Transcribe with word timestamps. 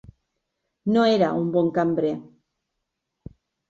No 0.95 1.03
era 1.17 1.29
un 1.43 1.53
bon 1.59 1.71
cambrer. 1.79 2.17